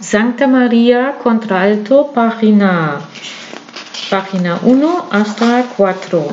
[0.00, 3.00] Santa María contralto, página,
[4.08, 6.26] página 1 hasta 4.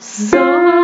[0.00, 0.83] Sancta